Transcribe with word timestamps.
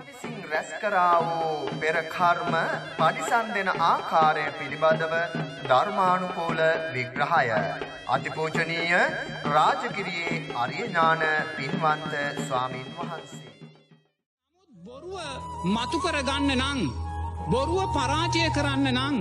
විසින් 0.00 0.36
රැස් 0.50 0.70
කරා 0.82 1.16
වූ 1.22 1.78
පෙර 1.80 1.96
කර්ම 2.08 2.54
පරිසම් 2.98 3.46
දෙන 3.54 3.70
ආකාරය 3.84 4.44
පිළිබඳව 4.58 5.14
ධර්මානුකූල 5.64 6.60
විග්‍රහය 6.94 7.48
අතිපූජනීය 8.14 9.02
රාජගිරියේ 9.54 10.40
අරිය 10.62 10.84
ඥාන 10.84 11.22
පින්වන්ත 11.56 12.14
ස්වාමින් 12.40 12.88
වහන්සේ 12.96 13.50
බොරුව 14.68 15.16
මතු 15.66 15.98
කරගන්න 15.98 16.50
නං. 16.56 16.80
බොරුව 17.50 17.80
පරාජය 17.96 18.44
කරන්න 18.56 18.86
නං. 18.92 19.16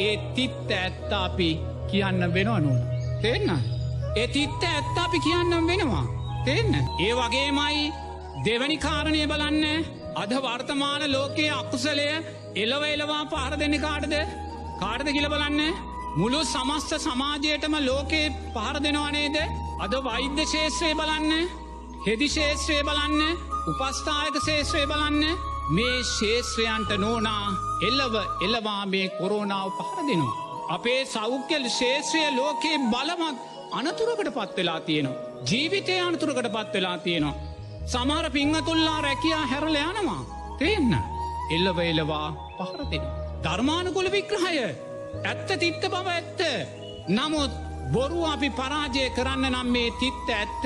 ඒ 0.00 0.14
තිත්ත 0.34 0.70
ඇත්ත 0.74 1.12
අපි 1.14 1.50
කියන්න 1.90 2.22
වෙනවා 2.34 2.60
නොන. 2.60 2.78
තෙන්න. 3.22 3.50
ඒ 4.16 4.26
තිත්ත 4.28 4.64
ඇත්ත 4.64 4.96
අපි 4.98 5.18
කියන්නම් 5.26 5.68
වෙනවා. 5.68 6.06
තෙන්න. 6.46 6.72
ඒ 7.00 7.12
වගේමයි 7.14 7.84
දෙවැනි 8.44 8.76
කාරණය 8.78 9.22
බලන්න 9.26 9.64
අද 10.14 10.32
වර්තමාන 10.38 11.02
ලෝකයේ 11.08 11.52
අකුසලය 11.52 12.06
එලව 12.56 12.82
එලවා 12.86 13.22
පාර 13.26 13.52
දෙන්න 13.56 13.76
කාටද 13.80 14.14
කාටද 14.80 15.08
කියල 15.08 15.28
බලන්න 15.28 15.60
මුළු 16.16 16.40
සමස්ත 16.44 16.92
සමාජයටම 16.98 17.74
ලෝකයේ 17.86 18.34
පහර 18.54 18.76
දෙනවනේද 18.84 19.38
අද 19.84 19.94
වෛද්‍ය 20.04 20.44
ශේෂත්‍රය 20.46 20.92
බලන්න 20.94 21.32
හෙදි 22.06 22.28
ශේෂත්‍රය 22.28 22.78
බලන්න 22.82 23.22
උපස්ථායක 23.72 24.36
ශේෂත්‍රය 24.40 24.84
බලන්න 24.84 25.24
මේ 25.70 25.98
ශේෂත්‍රයන්ට 26.08 26.90
නෝනා 26.96 27.46
එල්ලව 27.82 28.14
එල්ලවා 28.40 28.82
මේ 28.86 29.08
කොරෝනාව 29.18 29.70
පහර 29.78 30.04
දෙනවා. 30.08 30.34
අපේ 30.68 31.00
සෞඛ්‍යල් 31.06 31.66
ශේෂත්‍රය 31.70 32.22
ලෝකයේ 32.32 32.78
බලමත් 32.86 33.38
අනතුරකට 33.72 34.30
පත්වෙලා 34.30 34.80
තියෙනවා. 34.82 35.22
ජීවිතය 35.44 35.98
අනතුරකට 36.00 36.48
පත්වෙලා 36.56 36.98
තියෙනවා. 36.98 37.53
සමහර 37.86 38.26
පිංහතුල්ලා 38.30 39.00
රැකයා 39.00 39.44
හැරල 39.46 39.76
යනවා. 39.78 40.22
තියන්න 40.58 40.92
එල්ලව 41.50 41.78
එලවා 41.80 42.28
පහරතිෙන. 42.58 43.04
ධර්මානුකොල 43.44 44.08
විග්‍රහය 44.10 44.56
ඇත්ත 45.22 45.48
තිත්ත 45.54 45.84
බව 45.84 46.06
ඇත්ත. 46.08 46.40
නමුත් 47.08 47.52
බොරු 47.92 48.20
අපි 48.24 48.50
පරාජය 48.50 49.04
කරන්න 49.16 49.50
නම් 49.50 49.68
මේ 49.68 49.90
තිත්ත 50.00 50.30
ඇත්ත 50.32 50.64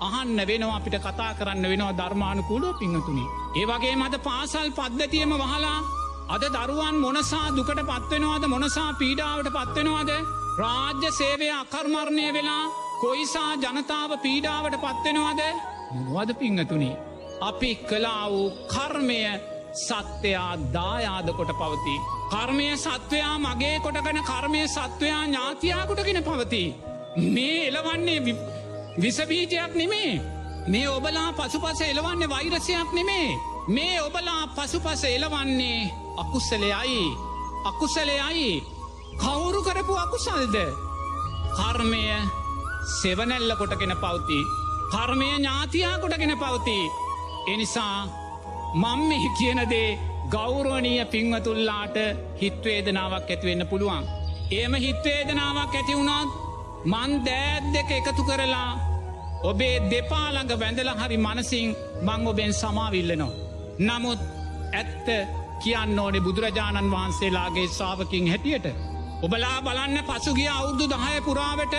අහන්න 0.00 0.38
වෙනවා 0.42 0.76
අපිට 0.76 0.98
කතා 0.98 1.32
කරන්න 1.34 1.64
වෙනවා 1.64 1.96
ධර්මානුකූලෝ 1.98 2.74
පිංහතුනි. 2.74 3.26
ඒ 3.58 3.66
වගේ 3.66 3.96
මද 3.96 4.14
පාසල් 4.20 4.70
පද්ධතියම 4.70 5.34
වහලා 5.34 5.78
අද 6.28 6.44
දරුවන් 6.54 6.96
මොනසා 6.96 7.48
දුකට 7.56 7.82
පත්වෙනවාද 7.90 8.44
මොනසා 8.46 8.90
පීඩාවට 8.94 9.50
පත්වෙනවාද 9.50 10.10
රාජ්‍ය 10.60 11.10
සේවය 11.12 11.50
අකර්මර්ණය 11.52 12.26
වෙලා 12.32 12.64
කොයිසා 13.02 13.52
ජනතාව 13.56 14.10
පීඩාවට 14.24 14.76
පත්වෙනවාද 14.80 15.42
මොනවද 15.94 16.30
පිංහතුනි. 16.34 16.90
අපි 17.40 17.70
කලා 17.80 18.24
වූ 18.28 18.50
කර්මය 18.66 19.20
සත්‍යයා 19.74 20.54
දායාද 20.72 21.28
කොට 21.30 21.52
පවති. 21.52 21.96
කර්මය 22.32 22.66
සත්වයා 22.76 23.36
මගේ 23.38 23.76
කොටගන 23.80 24.18
කර්මය 24.22 24.60
සත්වයා 24.66 25.24
ඥාතියාකොටගෙන 25.24 26.20
පවති. 26.22 26.62
මේ 27.26 27.68
එලවන්නේ 27.68 28.36
විසබීජයක් 28.96 29.74
නෙමේ. 29.74 30.20
මේ 30.66 30.88
ඔබලා 30.88 31.32
පසුපස 31.34 31.80
එලවන්නේ 31.82 32.28
වෛරසයක් 32.28 32.90
නෙමේ. 32.92 33.38
මේ 33.68 34.02
ඔබලා 34.02 34.46
පසුපස 34.48 35.04
එලවන්නේ 35.06 35.90
අකුස්සලයයි. 36.16 37.04
අකුසලයයි. 37.64 38.50
කවුරු 39.18 39.60
කරපු 39.62 39.94
අකුසල්ද. 39.96 40.56
කර්මය 41.56 42.04
සෙවනැල්ල 42.92 43.56
කොටගෙන 43.56 43.96
පවති. 43.96 44.40
කර්මය 44.92 45.26
ඥාතියා 45.28 45.98
කොටගෙන 45.98 46.34
පවති. 46.38 46.78
එනිසා 47.46 47.98
මං 48.74 49.00
මෙහි 49.02 49.28
කියනදේ 49.38 49.98
ගෞරවනීය 50.30 51.04
පිංවතුල්ලාට 51.06 51.96
හිත්වේදනාවක් 52.40 53.30
ඇතිවෙන්න 53.30 53.66
පුළුවන්. 53.66 54.04
ඒම 54.50 54.74
හිත්වේදනාවක් 54.76 55.74
ඇතිවුණත් 55.74 56.32
මන් 56.84 57.12
දෑත් 57.26 57.64
දෙක 57.74 57.90
එකතු 57.90 58.22
කරලා 58.24 58.70
ඔබේ 59.44 59.76
දෙපාළඟ 59.90 60.54
වැඳල 60.56 60.92
හරි 60.94 61.18
මනසිං 61.18 61.74
මං 62.02 62.26
ඔබෙන් 62.26 62.54
සමාවිල්ලනවා. 62.54 63.32
නමුත් 63.80 64.20
ඇත්ත 64.74 65.06
කියන්න 65.62 65.98
ඕනෙ 65.98 66.20
බුදුරජාණන් 66.20 66.92
වහන්සේලාගේ 66.92 67.68
සාාවකින් 67.70 68.28
හැටියට. 68.28 68.66
ඔබලා 69.22 69.58
බලන්න 69.62 69.98
පසුගිය 70.04 70.50
අවුරුදු 70.50 70.86
දහය 70.88 71.20
පුරාවට 71.20 71.74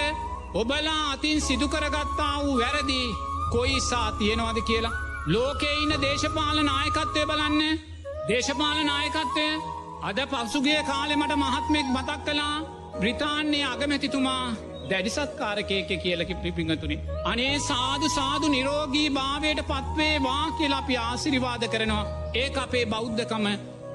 ඔබලා 0.53 1.11
අතින් 1.11 1.41
සිදුකරගත්තා 1.41 2.33
වූ 2.39 2.57
වැරදි 2.59 2.99
කොයිසා 3.51 4.11
තියෙනවාද 4.13 4.59
කියලා. 4.61 4.97
ලෝකේ 5.27 5.75
ඉන්න 5.75 5.93
දේශපාල 6.01 6.57
නායකත්වය 6.63 7.21
බලන්න 7.25 7.79
දේශපාල 8.27 8.79
නායකත්වය 8.83 9.47
අද 10.01 10.19
පසුගේ 10.27 10.81
කාලෙමට 10.83 11.33
මහත්මෙක් 11.35 11.87
මතක් 11.87 12.19
කලා 12.25 12.55
බ්‍රිතාන්‍යය 12.99 13.63
අගමැතිතුමා 13.63 14.45
දැඩිසත්කාරකයක 14.89 15.89
කියලකි 15.97 16.35
පිපිංහතුනි. 16.35 16.99
අනේ 17.25 17.55
සාදු 17.59 18.09
සාදු 18.09 18.47
නිරෝගී 18.47 19.09
භාවයට 19.09 19.61
පත්වේ 19.63 20.15
වා 20.19 20.45
කියලා 20.51 20.79
අපි 20.79 20.97
ආසිරිවාද 20.99 21.65
කරනවා 21.67 22.05
ඒ 22.35 22.49
අපේ 22.57 22.85
බෞද්ධකම 22.87 23.47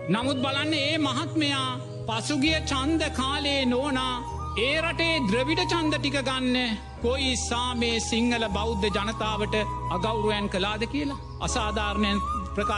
නමුත් 0.08 0.42
බලන්න 0.42 0.74
ඒ 0.76 0.98
මහත්මයා 1.00 1.70
පසුගිය 2.08 2.58
චන්ද 2.62 3.02
කාලේ 3.12 3.62
නෝනා 3.66 4.37
ඒ 4.58 4.78
රටේ 4.82 5.16
ද්‍රවිඩ 5.26 5.60
චන්ද 5.70 5.94
ටික 5.96 6.16
ගන්න 6.20 6.56
කොයි 7.02 7.32
සාමේ 7.40 7.96
සිංහල 8.00 8.44
බෞද්ධ 8.48 8.86
ජනතාවට 8.88 9.54
අගෞරුවයන් 9.90 10.48
කලාද 10.48 10.82
කියලා? 10.86 11.18
අසාධාරණයන් 11.40 12.22
ප්‍රකා 12.54 12.76